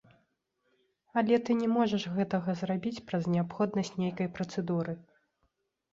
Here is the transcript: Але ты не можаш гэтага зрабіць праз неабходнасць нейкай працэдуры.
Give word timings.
Але 1.21 1.39
ты 1.49 1.57
не 1.59 1.69
можаш 1.75 2.03
гэтага 2.17 2.55
зрабіць 2.63 3.03
праз 3.11 3.23
неабходнасць 3.35 3.95
нейкай 4.05 4.27
працэдуры. 4.39 4.93